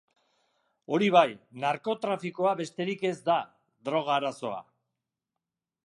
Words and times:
Hori 0.95 1.09
bai, 1.15 1.27
narkotrafikoa 1.65 2.55
besterik 2.63 3.07
ez 3.13 3.15
da, 3.31 3.39
droga 3.91 4.19
arazoa. 4.19 4.61